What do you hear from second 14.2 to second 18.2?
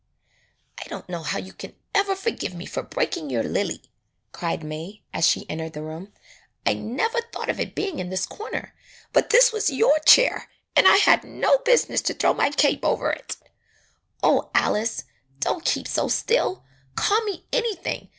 Oh, Alice, don't keep so still. Call me anything!